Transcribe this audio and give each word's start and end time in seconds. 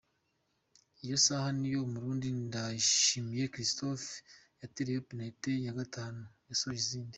Iyo 1.03 1.15
saha 1.25 1.49
niyo 1.57 1.79
Umurundi 1.87 2.27
Ndayishimiye 2.45 3.51
Christophe 3.53 4.09
yatereyeho 4.61 5.05
Penaliti 5.07 5.51
ya 5.65 5.73
gatanu 5.79 6.21
yasoje 6.49 6.79
izindi. 6.83 7.09